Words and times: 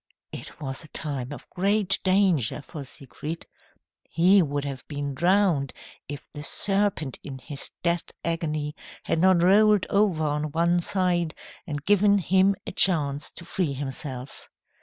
It 0.31 0.59
was 0.59 0.83
a 0.83 0.87
time 0.87 1.31
of 1.31 1.47
great 1.51 1.99
danger 2.03 2.63
for 2.63 2.83
Siegfried. 2.83 3.45
He 4.09 4.41
would 4.41 4.65
have 4.65 4.83
been 4.87 5.13
drowned 5.13 5.73
if 6.09 6.27
the 6.33 6.41
serpent 6.41 7.19
in 7.23 7.37
his 7.37 7.69
death 7.83 8.09
agony 8.25 8.75
had 9.03 9.19
not 9.19 9.43
rolled 9.43 9.85
over 9.91 10.25
on 10.25 10.53
one 10.53 10.79
side 10.79 11.35
and 11.67 11.85
given 11.85 12.17
him 12.17 12.55
a 12.65 12.71
chance 12.71 13.31
to 13.33 13.45
free 13.45 13.73
himself. 13.73 14.49